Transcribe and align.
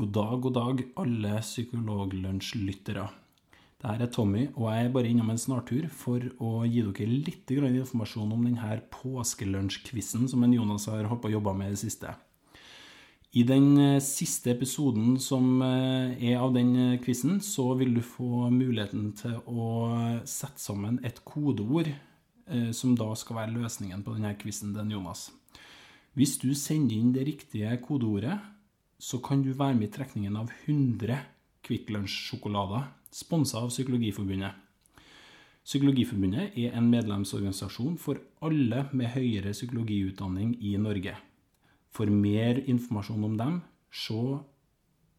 God 0.00 0.12
dag, 0.16 0.38
god 0.40 0.54
dag, 0.56 0.78
alle 0.96 1.30
Psykologlunsj-lyttere. 1.44 3.02
Dette 3.82 4.06
er 4.06 4.08
Tommy, 4.08 4.46
og 4.54 4.70
jeg 4.72 4.86
er 4.86 4.92
bare 4.94 5.08
innom 5.10 5.28
en 5.28 5.40
snartur 5.40 5.90
for 5.92 6.24
å 6.40 6.62
gi 6.64 6.86
dere 6.86 7.08
litt 7.26 7.50
informasjon 7.52 8.30
om 8.32 8.46
denne 8.46 8.78
påskelunsjquizen 8.94 10.22
som 10.32 10.46
en 10.46 10.54
Jonas 10.56 10.86
har 10.88 11.04
holdt 11.10 11.28
jobbe 11.28 11.52
med 11.58 11.68
i 11.68 11.74
det 11.74 11.80
siste. 11.82 12.14
I 13.36 13.44
den 13.44 13.66
eh, 13.76 13.98
siste 14.00 14.54
episoden 14.54 15.18
som 15.20 15.60
eh, 15.66 16.16
er 16.30 16.40
av 16.40 16.54
den 16.56 16.70
eh, 16.78 16.94
quizen, 17.04 17.36
så 17.44 17.74
vil 17.76 17.92
du 17.98 18.00
få 18.00 18.48
muligheten 18.54 19.10
til 19.20 19.36
å 19.44 19.66
sette 20.24 20.64
sammen 20.64 20.96
et 21.04 21.20
kodeord 21.28 21.92
som 22.74 22.96
da 22.98 23.12
skal 23.14 23.36
være 23.36 23.52
løsningen 23.52 24.00
på 24.02 24.16
denne 24.16 24.32
quizen 24.40 24.72
til 24.74 24.96
Jonas. 24.96 25.28
Hvis 26.16 26.38
du 26.40 26.48
sender 26.56 26.96
inn 26.96 27.12
det 27.14 27.28
riktige 27.28 27.76
kodeordet, 27.84 28.40
så 29.00 29.18
kan 29.24 29.42
du 29.42 29.52
være 29.56 29.74
med 29.74 29.88
i 29.88 29.92
trekningen 29.94 30.36
av 30.36 30.50
100 30.66 31.16
Kvikk 31.64 31.88
Lunsj-sjokolader, 31.94 32.84
sponsa 33.12 33.62
av 33.64 33.70
Psykologiforbundet. 33.72 34.52
Psykologiforbundet 35.64 36.56
er 36.58 36.76
en 36.76 36.90
medlemsorganisasjon 36.92 37.96
for 38.00 38.20
alle 38.44 38.86
med 38.92 39.12
høyere 39.14 39.52
psykologiutdanning 39.56 40.56
i 40.60 40.76
Norge. 40.80 41.16
For 41.90 42.12
mer 42.12 42.60
informasjon 42.70 43.24
om 43.24 43.36
dem, 43.40 43.60
se 43.90 44.38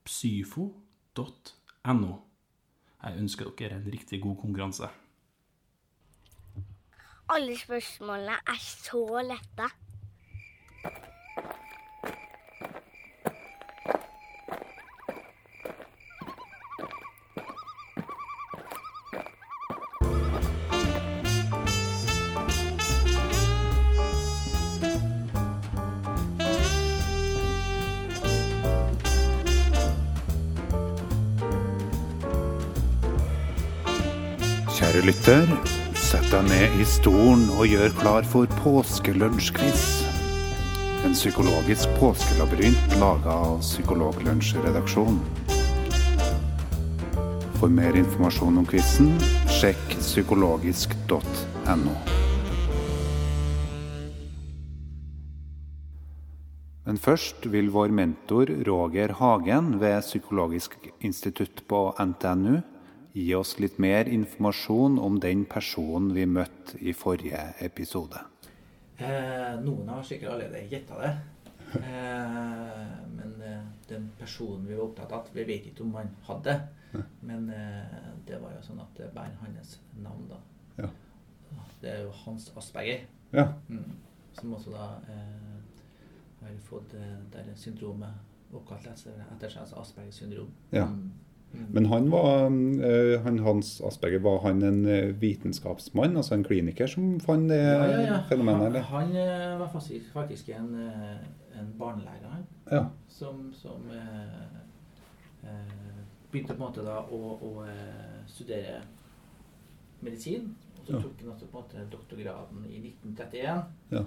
psyfo.no. 0.05 2.13
Jeg 3.01 3.17
ønsker 3.17 3.49
dere 3.57 3.79
en 3.79 3.93
riktig 3.93 4.21
god 4.21 4.37
konkurranse. 4.43 4.89
Alle 7.31 7.55
spørsmålene 7.57 8.37
er 8.45 8.59
så 8.61 9.05
lette. 9.25 9.69
Kjære 34.91 35.07
lytter, 35.07 35.51
sett 35.95 36.25
deg 36.33 36.49
ned 36.49 36.73
i 36.83 36.83
stolen 36.83 37.45
og 37.55 37.63
gjør 37.63 37.93
klar 37.95 38.25
for 38.27 38.43
påskelunsjquiz. 38.59 39.83
En 41.07 41.13
psykologisk 41.15 41.93
påskelabyrint 41.95 42.97
laga 42.99 43.31
av 43.31 43.61
Psykologlunsjredaksjonen. 43.63 45.21
For 47.61 47.71
mer 47.71 47.95
informasjon 48.01 48.59
om 48.59 48.67
quizen, 48.67 49.13
sjekk 49.61 49.95
psykologisk.no. 50.01 51.95
Men 56.83 56.99
først 56.99 57.47
vil 57.55 57.71
vår 57.71 57.95
mentor 57.95 58.51
Roger 58.67 59.15
Hagen 59.23 59.77
ved 59.79 60.03
Psykologisk 60.03 60.75
institutt 60.99 61.63
på 61.71 61.85
NTNU 61.95 62.59
gi 63.13 63.27
oss 63.35 63.57
litt 63.59 63.79
mer 63.81 64.09
informasjon 64.09 64.99
om 64.99 65.19
den 65.19 65.45
personen 65.49 66.13
vi 66.15 66.25
møtte 66.25 66.79
i 66.79 66.93
forrige 66.95 67.41
episode. 67.63 68.21
Eh, 69.01 69.53
noen 69.63 69.89
har 69.89 70.03
sikkert 70.05 70.35
allerede 70.35 70.67
gjetta 70.71 70.99
det. 71.01 71.11
Eh, 71.79 72.97
men 73.15 73.35
eh, 73.47 73.63
den 73.89 74.09
personen 74.19 74.67
vi 74.67 74.75
var 74.75 74.89
opptatt 74.89 75.15
av, 75.15 75.31
vi 75.33 75.47
vet 75.47 75.71
ikke 75.71 75.85
om 75.85 75.95
han 75.99 76.13
hadde. 76.27 76.57
Men 77.21 77.49
eh, 77.49 77.97
det 78.27 78.39
var 78.41 78.55
jo 78.57 78.63
sånn 78.65 78.81
at 78.83 78.95
det 78.99 79.11
bærer 79.15 79.37
hans 79.41 79.77
navn, 80.03 80.27
da. 80.31 80.39
Ja. 80.83 80.89
Det 81.81 81.89
er 81.91 82.03
jo 82.05 82.11
Hans 82.23 82.51
Asperger. 82.57 83.05
Ja. 83.33 83.47
Mm. 83.67 83.95
Som 84.37 84.53
også 84.55 84.73
da 84.75 84.87
eh, 85.11 85.55
har 86.41 86.59
fått 86.67 86.93
eh, 86.99 87.15
det 87.31 87.45
der 87.47 87.57
syndromet 87.59 88.51
oppkalt 88.51 88.87
etter 88.91 89.47
seg, 89.47 89.61
altså 89.63 89.79
Aspergers 89.81 90.19
syndrom. 90.19 90.51
Ja. 90.71 90.85
Mm. 90.85 91.11
Men 91.51 91.85
han 91.85 92.09
var, 92.11 92.45
eh, 92.45 93.21
han 93.21 93.39
Hans 93.39 93.81
Asperger, 93.81 94.19
var 94.19 94.39
han 94.41 94.63
en 94.63 94.85
eh, 94.85 95.15
vitenskapsmann, 95.15 96.17
altså 96.17 96.35
en 96.35 96.43
kliniker, 96.43 96.87
som 96.87 97.19
fant 97.19 97.49
det 97.49 97.59
ja, 97.59 97.85
ja, 97.91 98.01
ja. 98.07 98.19
fenomenet? 98.29 98.61
Han, 98.61 98.67
eller? 98.67 98.81
han 98.81 99.11
han, 99.15 99.59
var 99.59 99.69
faktisk, 99.73 100.11
faktisk 100.13 100.49
en, 100.49 100.73
eh, 100.87 101.59
en 101.59 101.73
barnelærer, 101.79 102.29
han. 102.29 102.45
Ja. 102.71 102.85
Som, 103.07 103.53
som 103.53 103.91
eh, 103.91 104.47
eh, 105.43 105.77
begynte 106.31 106.55
på 106.55 106.63
en 106.63 106.65
måte 106.67 106.85
da 106.87 107.01
å, 107.03 107.21
å 107.35 107.53
eh, 107.67 108.23
studere 108.27 108.81
medisin. 110.01 110.53
Og 110.79 110.87
så 110.87 110.99
tok 111.03 111.19
han 111.21 111.33
også 111.35 111.47
på 111.51 111.57
en 111.57 111.63
måte 111.63 111.87
doktorgraden 111.91 112.65
i 112.69 112.79
1931. 112.79 113.63
Ja. 113.91 114.03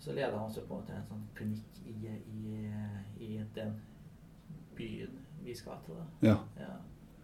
Så 0.00 0.16
leda 0.16 0.32
han 0.32 0.48
også 0.48 0.64
på 0.66 0.74
en 0.74 0.80
måte 0.80 0.96
en 0.96 1.08
sånn 1.10 1.26
klinikk 1.36 1.82
i, 1.86 2.16
i, 2.16 2.62
i 3.20 3.34
den 3.54 3.76
byen 4.76 5.18
vi 5.44 5.54
skal 5.56 5.80
til. 5.84 5.94
det. 5.94 6.28
ja, 6.28 6.36
Ja. 6.58 6.72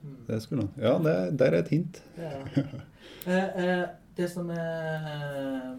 Mm. 0.03 0.17
det 0.27 0.43
skulle 0.43 0.63
han. 0.63 0.83
Ja, 0.83 0.99
det, 0.99 1.39
der 1.39 1.47
er 1.47 1.59
et 1.59 1.69
hint. 1.69 2.05
Det, 2.17 2.67
Eh, 3.27 3.65
eh, 3.65 3.89
det 4.17 4.27
som 4.31 4.51
er 4.51 5.79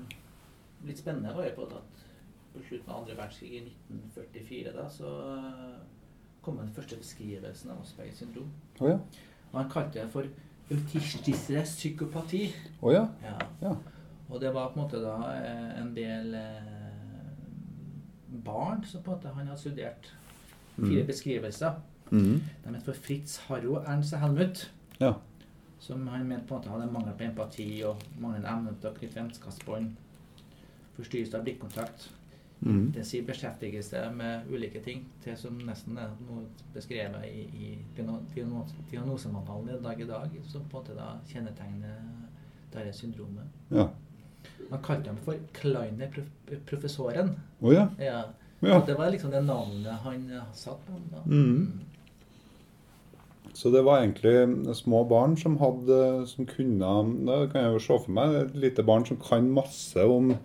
litt 0.84 1.00
spennende, 1.00 1.36
var 1.36 1.48
jo 1.48 1.54
på 1.56 1.66
at 1.66 2.04
på 2.58 2.64
slutten 2.68 2.92
av 2.92 3.02
andre 3.02 3.16
verdenskrig 3.18 3.52
i 3.52 3.62
1944 3.64 4.74
da, 4.76 4.88
så 4.90 5.14
eh, 5.36 5.78
kom 6.42 6.60
den 6.62 6.74
første 6.74 6.98
beskrivelsen 7.00 7.72
av 7.74 7.82
Aspergers 7.84 8.22
syndrom. 8.22 8.52
Oh, 8.80 8.90
ja. 8.90 8.98
Og 9.52 9.60
han 9.62 9.72
kalte 9.72 10.00
det 10.00 10.10
for 10.12 10.28
autistisk 10.72 11.78
psykopati. 11.78 12.48
Oh, 12.82 12.94
ja. 12.94 13.06
Ja. 13.24 13.38
Ja. 13.62 13.76
Og 14.30 14.42
det 14.42 14.54
var 14.54 14.72
på 14.74 14.80
en 14.80 14.84
måte 14.84 15.02
da 15.04 15.18
eh, 15.38 15.82
en 15.82 15.94
del 15.96 16.34
eh, 16.36 16.74
barn 18.44 18.84
som 18.86 19.04
på 19.04 19.12
en 19.12 19.20
måte 19.20 19.36
han 19.36 19.52
har 19.52 19.60
studert 19.60 20.12
fire 20.76 21.04
mm. 21.04 21.08
beskrivelser. 21.08 21.80
Mhm. 22.12 22.42
De 22.64 22.74
het 22.74 22.84
for 22.84 22.94
Fritz 22.94 23.38
Harro, 23.48 23.80
Ernst 23.86 24.14
Helmut. 24.16 24.70
Ja. 25.00 25.14
Som 25.80 26.08
han 26.08 26.28
mente 26.28 26.46
på 26.48 26.56
en 26.56 26.62
måte 26.62 26.70
hadde 26.70 26.92
mangel 26.92 27.14
på 27.14 27.24
empati 27.24 27.84
og 27.86 27.98
manglende 28.20 28.48
evne 28.50 28.74
til 28.82 28.90
å 28.90 28.94
knytte 28.98 29.16
vennskapsbånd. 29.20 29.96
Forstyrrelse 30.98 31.38
av 31.38 31.44
blikkontakt. 31.44 32.10
Det 32.60 32.70
Intensiv 32.74 33.26
beskjeftigelse 33.28 34.00
med 34.16 34.48
ulike 34.50 34.80
ting. 34.84 35.06
Til 35.24 35.38
som 35.38 35.58
nesten 35.60 35.98
er 35.98 36.10
noe 36.28 36.46
beskrevet 36.74 37.24
i, 37.26 37.42
i 37.54 37.78
diagno- 37.96 38.24
diagno- 38.36 38.66
diagnosemanualen 38.92 39.76
i 39.80 39.84
dag 39.84 40.02
i 40.02 40.06
dag, 40.08 40.30
som 40.48 40.62
på 40.62 40.78
en 40.78 40.84
måte 40.84 40.96
da 40.98 41.12
kjennetegner 41.30 42.00
dette 42.74 42.94
syndromet. 42.98 43.46
Ja. 43.70 43.88
Man 44.72 44.82
kalte 44.82 45.08
ham 45.08 45.18
for 45.18 45.36
Kleiner-professoren. 45.54 47.36
Oh, 47.62 47.74
ja. 47.74 47.88
Ja. 48.00 48.24
Ja. 48.60 48.80
Det 48.86 48.96
var 48.98 49.12
liksom 49.12 49.32
det 49.32 49.42
navnet 49.46 49.94
han 50.04 50.42
satt 50.54 50.86
på. 50.88 50.94
Da. 51.12 51.22
Så 53.58 53.72
det 53.74 53.82
var 53.88 54.04
egentlig 54.04 54.76
små 54.78 55.00
barn 55.10 55.34
som 55.40 55.56
hadde 55.58 55.98
Som 56.30 56.46
kunne 56.46 56.92
Da 57.26 57.38
kan 57.50 57.64
jeg 57.64 57.74
jo 57.74 57.80
se 57.88 57.98
for 58.04 58.12
meg 58.14 58.36
et 58.44 58.56
lite 58.68 58.84
barn 58.86 59.06
som 59.08 59.18
kan 59.18 59.48
masse 59.56 60.04
om 60.06 60.36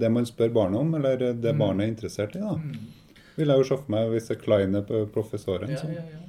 det 0.00 0.08
man 0.12 0.24
spør 0.28 0.52
barnet 0.54 0.80
om, 0.80 0.94
eller 0.94 1.16
det 1.18 1.50
Mm. 1.54 1.58
barnet 1.58 1.84
er 1.84 1.90
interessert 1.92 2.36
i. 2.36 2.40
da. 2.40 2.54
Mm. 2.56 2.76
Vil 3.36 3.48
jeg 3.48 3.58
jo 3.58 3.64
se 3.68 3.76
for 3.76 3.90
meg 3.92 4.08
hvis 4.12 4.28
det 4.28 4.36
er 4.36 4.40
Kleine 4.44 4.80
på 4.86 5.00
professoren. 5.12 5.68
Ja, 5.74 5.82
ja, 5.92 6.04
ja. 6.14 6.20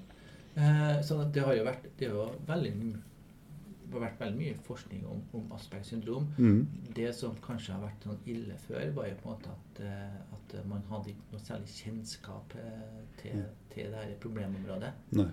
Eh, 0.58 1.02
så 1.08 1.22
det 1.32 1.44
har 1.46 1.54
jo 1.56 1.64
vært, 1.64 1.86
det 2.00 2.10
har 2.12 2.34
veldig, 2.48 2.74
vært 3.94 4.20
veldig 4.20 4.38
mye 4.42 4.58
forskning 4.66 5.06
om, 5.08 5.22
om 5.34 5.52
Aspergers 5.56 5.88
syndrom. 5.94 6.28
Mm. 6.38 6.68
Det 6.96 7.14
som 7.16 7.36
kanskje 7.46 7.74
har 7.78 7.82
vært 7.86 8.04
sånn 8.08 8.20
ille 8.28 8.58
før, 8.68 8.92
var 8.98 9.08
jo 9.08 9.16
på 9.22 9.30
en 9.30 9.36
måte 9.38 9.54
at, 9.56 9.82
eh, 9.86 10.20
at 10.36 10.66
man 10.68 10.84
hadde 10.90 11.14
ikke 11.14 11.32
noe 11.32 11.46
særlig 11.46 11.72
kjennskap 11.78 12.56
eh, 12.56 13.00
til, 13.22 13.32
Mm. 13.40 13.46
til 13.74 13.84
det 13.92 14.04
her 14.04 14.14
problemområdet. 14.20 14.92
Nei. 15.16 15.30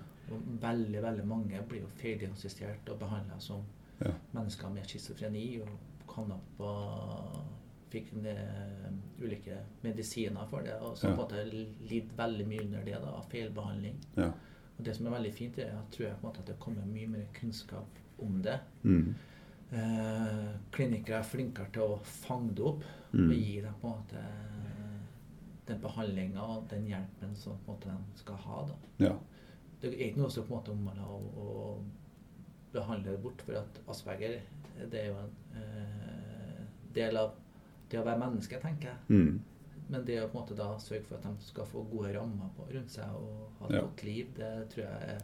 Veldig 0.61 1.03
veldig 1.03 1.27
mange 1.27 1.63
blir 1.69 1.81
jo 1.81 1.87
feildiagnostisert 2.01 2.89
og 2.91 2.99
behandla 3.01 3.39
som 3.41 3.63
Ja. 4.01 4.13
mennesker 4.35 4.69
med 4.71 4.85
schizofreni 4.87 5.61
og 5.63 5.69
kom 6.07 6.33
opp 6.33 6.61
og 6.61 7.45
Fikk 7.91 8.11
eh, 8.27 8.91
ulike 9.25 9.57
medisiner 9.83 10.47
for 10.47 10.61
det, 10.61 10.75
og 10.75 10.95
så 10.99 11.09
Ja. 11.09 11.15
på 11.17 11.23
en 11.23 11.29
måte 11.29 11.63
lidd 11.89 12.11
veldig 12.17 12.47
mye 12.47 12.61
under 12.61 12.83
det 12.85 12.93
da, 13.01 13.09
av 13.17 13.25
feilbehandling. 13.31 13.95
Ja. 14.17 14.27
Og 14.79 14.85
det 14.85 14.95
som 14.97 15.07
er 15.07 15.11
veldig 15.11 15.33
fint, 15.35 15.59
er 15.59 15.71
at 15.79 15.91
tror 15.91 16.07
jeg 16.07 16.17
på 16.21 16.27
en 16.27 16.29
måte 16.33 16.39
at 16.41 16.47
det 16.47 16.59
kommer 16.61 16.85
mye 16.85 17.07
mer 17.09 17.25
kunnskap 17.33 17.87
om 18.19 18.43
det. 18.43 18.61
Mm. 18.85 19.15
Eh, 19.73 20.55
klinikere 20.71 21.19
er 21.19 21.23
flinkere 21.23 21.73
til 21.73 21.83
å 21.83 21.99
fange 22.05 22.55
det 22.55 22.65
opp 22.65 22.85
Mm. 23.15 23.31
og 23.31 23.37
gi 23.37 23.61
dem 23.63 23.75
på 23.81 23.87
en 23.89 23.95
måte 24.03 24.23
den 25.67 25.81
behandlinga 25.81 26.41
og 26.43 26.69
den 26.69 26.87
hjelpen 26.87 27.35
som 27.37 27.57
måte 27.67 27.85
de 27.89 28.19
skal 28.21 28.37
ha. 28.37 28.67
da. 28.67 28.75
Ja. 29.07 29.15
Det 29.81 29.93
er 29.93 30.09
ikke 30.09 30.21
noe 30.25 30.31
som 30.35 30.45
på 30.47 30.55
en 30.55 30.59
måte 30.59 30.73
omhandler 30.75 31.07
å, 31.07 31.19
å 31.39 31.83
behandle 32.73 33.13
det 33.15 33.21
bort, 33.23 33.43
for 33.47 33.59
at 33.61 33.79
Asperger 33.89 34.41
det 34.91 34.99
er 35.01 35.07
jo 35.09 35.19
en 35.19 35.31
eh, 35.59 36.65
del 36.95 37.17
av 37.19 37.33
det 37.91 37.99
å 37.99 38.05
være 38.07 38.21
menneske, 38.21 38.59
tenker 38.63 38.91
jeg. 38.93 38.99
Mm. 39.09 39.39
men 39.89 40.05
det 40.05 40.19
å 40.21 40.27
på 40.29 40.37
en 40.37 40.43
måte 40.45 40.55
da 40.59 40.67
sørge 40.83 41.07
for 41.09 41.17
at 41.17 41.25
de 41.25 41.47
skal 41.49 41.65
få 41.67 41.83
gode 41.89 42.11
rammer 42.15 42.51
på, 42.57 42.67
rundt 42.75 42.93
seg 42.93 43.15
og 43.17 43.47
ha 43.61 43.67
et 43.71 43.75
Ja. 43.79 43.81
godt 43.87 44.03
liv, 44.05 44.27
det 44.37 44.53
tror 44.75 44.85
jeg 44.85 45.11
er 45.17 45.23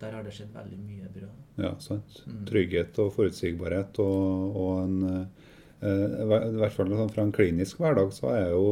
Der 0.00 0.10
har 0.12 0.24
det 0.26 0.32
skjedd 0.34 0.50
veldig 0.52 0.78
mye 0.82 1.08
bra. 1.14 1.28
Ja, 1.62 1.68
sant. 1.80 2.16
Mm. 2.26 2.40
Trygghet 2.50 2.98
og 2.98 3.12
forutsigbarhet 3.14 3.98
og, 4.02 4.56
og 4.58 4.72
en 4.82 4.96
eh, 5.06 5.44
I 5.84 6.26
hvert 6.56 6.72
fall 6.72 6.92
sånn 6.96 7.10
fra 7.12 7.24
en 7.26 7.32
klinisk 7.34 7.82
hverdag 7.82 8.12
så 8.16 8.30
er 8.32 8.46
jo, 8.54 8.66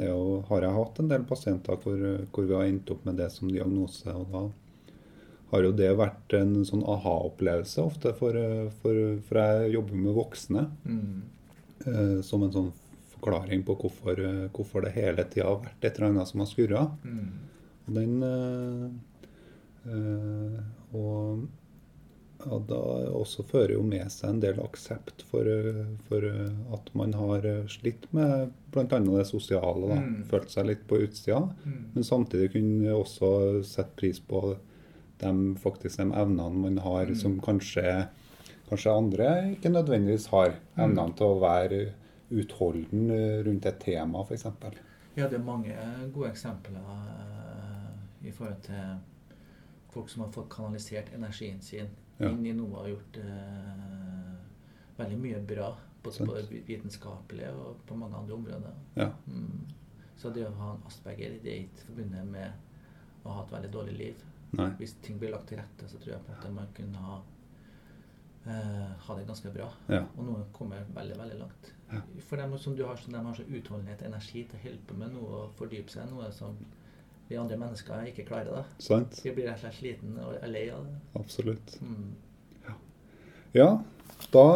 er 0.00 0.08
jo, 0.08 0.38
har 0.48 0.64
jeg 0.64 0.76
hatt 0.78 1.00
en 1.02 1.10
del 1.10 1.26
pasienter 1.28 1.76
hvor, 1.82 2.04
hvor 2.32 2.46
vi 2.48 2.54
har 2.56 2.68
endt 2.70 2.92
opp 2.94 3.02
med 3.04 3.18
det 3.20 3.26
som 3.34 3.50
diagnose. 3.52 4.08
og 4.08 4.30
da 4.32 4.46
har 5.54 5.66
jo 5.68 5.74
det 5.76 5.90
vært 5.98 6.34
en 6.38 6.54
sånn 6.66 6.82
aha-opplevelse 6.90 7.82
ofte, 7.84 8.14
for, 8.18 8.36
eh, 8.38 8.70
for, 8.82 9.00
for 9.28 9.40
jeg 9.40 9.74
jobber 9.76 10.00
med 10.06 10.16
voksne. 10.16 10.64
Mm. 10.84 11.22
eh, 11.84 12.20
som 12.26 12.42
en 12.42 12.54
sånn 12.54 12.70
forklaring 13.14 13.64
på 13.66 13.76
hvorfor, 13.82 14.20
eh, 14.20 14.46
hvorfor 14.54 14.84
det 14.84 14.94
hele 14.96 15.24
tida 15.30 15.48
har 15.48 15.60
vært 15.64 15.84
et 15.84 15.98
eller 15.98 16.10
annet 16.10 16.30
som 16.30 16.42
har 16.42 16.50
skurra. 16.50 16.84
Mm. 17.04 17.28
Og 17.84 17.98
den 17.98 18.22
eh, 18.30 18.86
eh, 19.92 20.62
Og 20.94 21.46
ja, 22.44 22.58
da 22.68 22.78
også 23.14 23.44
fører 23.48 23.72
jo 23.76 23.82
med 23.82 24.10
seg 24.12 24.30
en 24.30 24.40
del 24.42 24.58
aksept 24.62 25.22
for, 25.30 25.46
for 26.08 26.26
at 26.76 26.90
man 26.94 27.12
har 27.16 27.46
slitt 27.68 28.06
med 28.12 28.52
bl.a. 28.74 28.84
det 29.00 29.26
sosiale. 29.26 29.88
da, 29.88 30.00
Mm. 30.00 30.24
Følt 30.30 30.50
seg 30.50 30.66
litt 30.66 30.86
på 30.88 30.98
utsida. 31.04 31.40
Mm. 31.64 31.80
Men 31.94 32.04
samtidig 32.04 32.52
kunne 32.52 32.94
også 32.98 33.62
sette 33.64 33.96
pris 33.96 34.20
på 34.20 34.56
de, 35.18 35.32
faktisk 35.62 35.96
de 36.02 36.08
evnene 36.12 36.50
man 36.66 36.78
har, 36.78 37.06
Mm. 37.06 37.14
som 37.16 37.40
kanskje, 37.40 38.08
kanskje 38.68 38.96
andre 38.96 39.28
ikke 39.56 39.70
nødvendigvis 39.72 40.26
har. 40.32 40.56
Mm. 40.76 40.84
Evnene 40.84 41.16
til 41.16 41.26
å 41.26 41.40
være 41.40 41.82
utholden 42.30 43.10
rundt 43.46 43.66
et 43.66 43.80
tema, 43.80 44.22
f.eks. 44.24 44.44
Ja, 45.16 45.28
det 45.28 45.38
er 45.38 45.44
mange 45.44 45.74
gode 46.12 46.30
eksempler 46.32 46.80
eh, 46.80 48.28
i 48.28 48.32
forhold 48.34 48.62
til 48.66 48.96
folk 49.94 50.08
som 50.10 50.24
har 50.24 50.32
fått 50.34 50.48
kanalisert 50.50 51.12
energien 51.14 51.60
sin 51.62 51.86
Ja. 52.18 52.30
inn 52.30 52.46
i 52.46 52.52
noe 52.54 52.84
og 52.84 52.90
gjort 52.92 53.18
eh, 53.22 54.34
veldig 54.98 55.18
mye 55.18 55.40
bra. 55.48 55.72
Både 56.04 56.26
på 56.28 56.34
det 56.36 56.60
vitenskapelige 56.68 57.50
og 57.56 57.80
på 57.88 57.96
mange 57.96 58.18
andre 58.18 58.34
områder. 58.36 58.74
Ja. 59.00 59.08
Mm. 59.26 59.64
Så 60.20 60.30
det 60.30 60.44
å 60.46 60.52
ha 60.58 60.74
en 60.74 60.84
asperger 60.88 61.38
det 61.42 61.52
er 61.52 61.62
ikke 61.64 61.86
forbundet 61.88 62.28
med 62.28 63.24
å 63.24 63.38
ha 63.38 63.44
et 63.44 63.54
veldig 63.54 63.70
dårlig 63.72 63.94
liv. 63.98 64.26
Nei. 64.54 64.68
Hvis 64.78 64.98
ting 65.02 65.16
blir 65.18 65.32
lagt 65.34 65.48
til 65.50 65.58
rette, 65.58 65.88
så 65.90 65.98
tror 65.98 66.14
jeg 66.14 66.26
på 66.26 66.34
at 66.36 66.44
man 66.54 66.68
kunne 66.76 67.06
ha, 67.06 67.16
eh, 68.44 68.92
ha 69.06 69.16
det 69.18 69.26
ganske 69.26 69.50
bra. 69.56 69.70
Ja. 69.88 70.04
Og 70.14 70.28
noen 70.28 70.44
kommer 70.52 70.84
veldig, 70.94 71.18
veldig 71.18 71.40
langt. 71.40 71.72
For 72.28 72.40
dem 72.40 72.54
som 72.58 72.76
du 72.76 72.84
har, 72.86 72.96
som 72.96 73.12
de 73.12 73.24
har 73.24 73.36
så 73.36 73.44
utholdenhet 73.48 74.02
og 74.02 74.08
energi 74.12 74.44
til 74.50 74.74
å 74.74 74.78
på 74.88 74.96
med 74.98 75.14
noe 75.14 75.40
og 75.40 75.52
fordype 75.58 75.92
seg 75.92 76.06
i 76.06 76.12
noe 76.12 76.30
som 76.34 76.56
vi 77.28 77.38
andre 77.40 77.56
mennesker 77.56 78.06
ikke 78.10 78.26
klarer. 78.28 78.50
da. 78.52 78.64
Sant? 78.78 79.20
Vi 79.24 79.32
blir 79.32 79.48
rett 79.48 79.58
og 79.58 79.66
slett 79.66 79.78
sliten 79.80 80.16
og 80.20 80.36
lei 80.50 80.68
av 80.72 80.84
det. 80.86 81.00
Absolutt. 81.20 81.76
Mm. 81.80 82.14
Ja, 83.54 83.68
da 84.34 84.46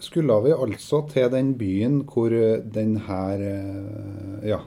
skulle 0.00 0.36
vi 0.44 0.52
altså 0.54 1.02
til 1.10 1.30
den 1.32 1.56
byen 1.58 2.04
hvor 2.08 2.30
den 2.76 2.96
her 3.08 3.46
eh, 3.46 4.48
Ja. 4.48 4.60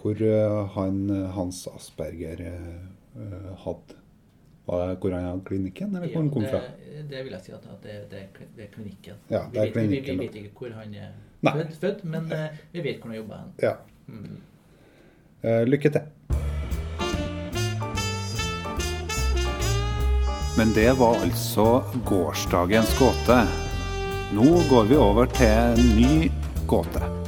Hvor 0.00 0.20
eh, 0.24 0.68
han, 0.74 1.08
Hans 1.34 1.66
Asperger 1.68 2.44
hadde 3.64 3.96
hvor 4.70 5.10
han 5.10 5.24
hadde 5.24 5.42
klinikken, 5.44 5.96
eller 5.96 6.12
hvor 6.12 6.22
han 6.22 6.30
kom 6.30 6.44
fra? 6.46 6.60
det, 6.60 7.00
det 7.10 7.24
vil 7.24 7.32
jeg 7.34 7.42
si 7.42 7.52
at, 7.56 7.64
det, 7.82 7.96
det, 8.12 8.20
det 8.56 8.64
er 8.64 8.70
klinikken. 8.70 9.16
Ja, 9.32 9.40
det 9.50 9.64
er 9.64 9.72
vi, 9.74 9.80
vet, 9.80 9.90
vi, 9.90 10.12
vi 10.12 10.18
vet 10.20 10.36
ikke 10.38 10.52
hvor 10.60 10.76
han 10.76 10.94
er 10.94 11.10
født, 11.42 11.74
født, 11.80 12.04
men 12.04 12.30
vi 12.72 12.84
vet 12.84 13.00
hvor 13.00 13.10
han 13.10 13.16
jobber. 13.16 13.48
Ja. 13.62 13.72
Mm. 14.06 14.39
Eh, 15.42 15.62
lykke 15.64 15.90
til. 15.90 16.02
Men 20.58 20.72
det 20.76 20.90
var 20.98 21.22
altså 21.24 21.82
gårsdagens 22.04 22.92
gåte. 22.98 23.38
Nå 24.36 24.50
går 24.70 24.90
vi 24.90 25.00
over 25.00 25.30
til 25.32 25.48
en 25.48 25.96
ny 25.96 26.28
gåte. 26.68 27.19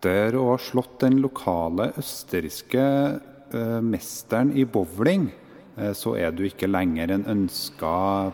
Etter 0.00 0.32
å 0.40 0.46
ha 0.54 0.56
slått 0.56 1.02
den 1.02 1.18
lokale 1.20 1.90
østerrikske 2.00 2.84
eh, 3.52 3.80
mesteren 3.84 4.48
i 4.56 4.64
bowling, 4.64 5.26
eh, 5.76 5.90
så 5.92 6.14
er 6.16 6.32
du 6.32 6.46
ikke 6.46 6.70
lenger 6.70 7.12
en 7.12 7.26
ønska 7.28 7.90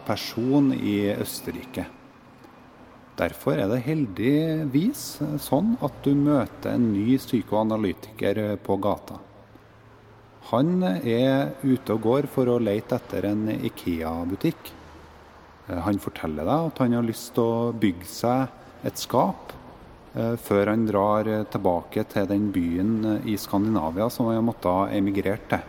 person 0.06 0.68
i 0.76 1.10
Østerrike. 1.10 1.88
Derfor 3.18 3.58
er 3.58 3.66
det 3.72 3.80
heldigvis 3.82 5.02
eh, 5.26 5.34
sånn 5.42 5.74
at 5.82 5.98
du 6.06 6.12
møter 6.14 6.76
en 6.76 6.86
ny 6.92 7.18
psykoanalytiker 7.18 8.42
eh, 8.44 8.54
på 8.62 8.78
gata. 8.86 9.18
Han 10.52 10.86
er 10.86 11.56
ute 11.66 11.98
og 11.98 12.06
går 12.06 12.30
for 12.30 12.46
å 12.46 12.60
lete 12.62 13.00
etter 13.00 13.26
en 13.32 13.48
Ikea-butikk. 13.56 14.70
Eh, 15.66 15.82
Han 15.82 15.98
forteller 15.98 16.46
deg 16.46 16.70
at 16.70 16.86
han 16.86 16.94
har 17.00 17.10
lyst 17.10 17.34
til 17.34 17.42
å 17.42 17.70
bygge 17.74 18.06
seg 18.06 18.86
et 18.86 19.02
skap 19.02 19.50
eh, 19.50 19.65
før 20.40 20.70
han 20.72 20.86
drar 20.88 21.28
eh, 21.28 21.42
tilbake 21.52 22.04
til 22.08 22.28
den 22.30 22.50
byen 22.54 22.92
eh, 23.04 23.26
i 23.32 23.36
Skandinavia 23.36 24.08
som 24.12 24.30
han 24.30 24.44
måtte 24.46 24.72
ha 24.72 24.86
emigrert 24.96 25.48
til. 25.50 25.64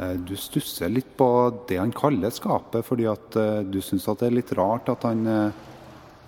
Eh, 0.00 0.14
Du 0.24 0.32
stusser 0.40 0.88
litt 0.88 1.10
på 1.18 1.28
det 1.68 1.76
han 1.82 1.92
kaller 1.92 2.32
skapet, 2.32 2.84
fordi 2.86 3.08
at 3.10 3.36
eh, 3.36 3.60
du 3.68 3.80
syns 3.84 4.08
det 4.08 4.28
er 4.30 4.38
litt 4.38 4.52
rart 4.56 4.88
at 4.88 5.04
han, 5.04 5.26
eh, 5.26 5.60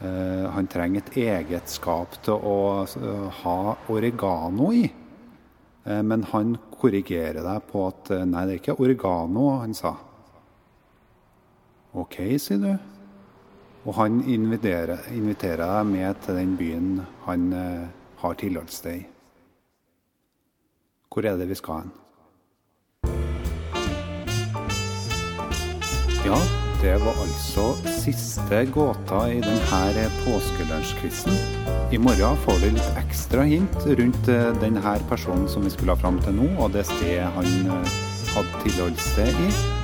eh, 0.05 0.45
han 0.53 0.69
trenger 0.69 1.01
et 1.07 1.17
eget 1.25 1.73
skap 1.73 2.21
til 2.27 2.37
å 2.37 2.59
eh, 2.85 3.43
ha 3.43 3.59
oregano 3.89 4.73
i. 4.77 4.85
Eh, 5.85 6.03
Men 6.03 6.29
han 6.35 6.59
korrigerer 6.77 7.41
deg 7.43 7.69
på 7.73 7.89
at 7.89 8.11
eh, 8.13 8.25
nei, 8.29 8.45
det 8.47 8.59
er 8.59 8.61
ikke 8.61 8.81
oregano, 8.85 9.49
han 9.63 9.73
sa. 9.75 9.97
OK, 11.93 12.21
sier 12.41 12.61
du. 12.61 12.73
Og 13.83 13.97
han 13.99 14.21
inviterer, 14.31 15.09
inviterer 15.11 15.65
deg 15.67 15.89
med 15.91 16.21
til 16.23 16.39
den 16.39 16.55
byen 16.59 16.93
han 17.25 17.49
eh, 17.57 17.89
har 18.23 18.39
tilholdssted 18.39 19.01
i. 19.01 19.03
Hvor 21.13 21.27
er 21.27 21.37
det 21.37 21.49
vi 21.51 21.59
skal 21.59 21.83
hen? 21.83 21.91
Ja, 26.23 26.39
det 26.83 26.95
var 27.03 27.19
altså 27.25 27.67
siste 27.91 28.63
gåta 28.71 29.27
i 29.35 29.43
denne 29.43 30.07
påskelunsjquizen. 30.23 31.35
I 31.93 31.99
morgen 31.99 32.39
får 32.47 32.63
du 32.63 32.71
litt 32.71 33.03
ekstra 33.03 33.43
hint 33.51 33.83
rundt 33.99 34.31
eh, 34.31 34.49
denne 34.63 34.97
personen 35.11 35.51
som 35.51 35.67
vi 35.67 35.75
skulle 35.75 35.99
ha 35.99 36.01
fram 36.01 36.23
til 36.23 36.39
nå, 36.39 36.49
og 36.63 36.73
det 36.79 36.87
stedet 36.87 37.35
han 37.35 37.55
eh, 37.67 37.95
hadde 38.37 38.65
tilholdssted 38.65 39.47
i. 39.51 39.82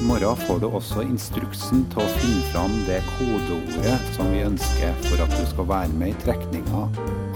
I 0.00 0.02
morgen 0.02 0.36
får 0.36 0.58
du 0.58 0.66
også 0.66 1.02
instruksen 1.04 1.82
til 1.92 2.00
å 2.00 2.12
finne 2.14 2.44
fram 2.54 2.76
det 2.86 3.02
kodeordet 3.18 3.98
som 4.14 4.30
vi 4.32 4.40
ønsker 4.46 4.94
for 5.04 5.20
at 5.26 5.34
du 5.34 5.42
skal 5.50 5.68
være 5.68 5.98
med 6.00 6.14
i 6.14 6.22
trekninga 6.22 6.86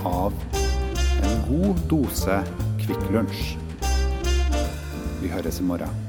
av 0.09 0.39
en 1.29 1.45
god 1.51 1.85
dose 1.93 2.41
Kvikk 2.81 3.05
Lunsj. 3.13 3.53
Vi 5.21 5.29
høres 5.37 5.61
i 5.61 5.69
morgen. 5.69 6.04